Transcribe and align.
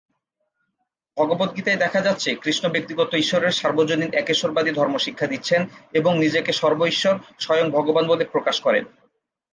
ভগবদ্গীতায় 1.17 1.77
দেখা 1.77 2.01
যাচ্ছে, 2.01 2.35
কৃষ্ণ 2.35 2.69
ব্যক্তিগত 2.69 3.13
ঈশ্বরের 3.13 3.51
সার্বজনীন 3.51 4.13
একেশ্বরবাদী 4.13 4.71
ধর্ম 4.71 4.97
শিক্ষা 4.97 5.27
দিচ্ছেন 5.27 5.61
এবং 5.93 6.19
নিজেকে 6.19 6.51
সর্ব-ঈশ্বর, 6.51 7.15
স্বয়ং 7.39 7.71
ভগবান 7.71 8.07
বলে 8.07 8.25
প্রকাশ 8.25 8.61
করেন। 8.61 8.85